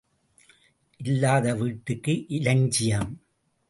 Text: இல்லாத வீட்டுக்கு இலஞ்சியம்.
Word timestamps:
இல்லாத 0.99 1.55
வீட்டுக்கு 1.55 2.25
இலஞ்சியம். 2.27 3.11